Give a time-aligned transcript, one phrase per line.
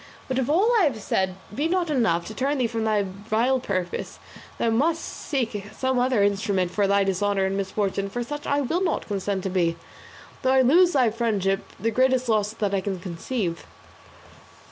[0.27, 3.59] But if all I have said be not enough to turn thee from thy vile
[3.59, 4.17] purpose,
[4.57, 8.83] thou must seek some other instrument for thy dishonour and misfortune; for such I will
[8.83, 9.75] not consent to be,
[10.41, 13.67] though I lose thy friendship, the greatest loss that I can conceive."